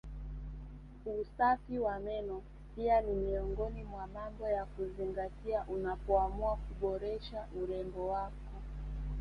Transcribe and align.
Usafi 1.21 1.79
wa 1.79 1.99
meno 1.99 2.41
pia 2.75 3.01
ni 3.01 3.13
miongoni 3.13 3.83
mwa 3.83 4.07
mambo 4.07 4.47
ya 4.47 4.65
kuzingatia 4.65 5.63
unapoamua 5.67 6.55
kuboresha 6.55 7.45
urembo 7.63 8.07
wako 8.07 8.51